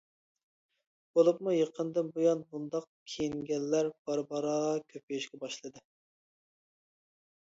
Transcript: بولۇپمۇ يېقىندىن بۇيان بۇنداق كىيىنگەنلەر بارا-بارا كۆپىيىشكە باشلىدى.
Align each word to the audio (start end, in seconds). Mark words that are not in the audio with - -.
بولۇپمۇ 1.17 1.51
يېقىندىن 1.55 2.07
بۇيان 2.15 2.41
بۇنداق 2.53 2.87
كىيىنگەنلەر 3.13 3.91
بارا-بارا 4.09 4.55
كۆپىيىشكە 4.95 5.41
باشلىدى. 5.45 5.83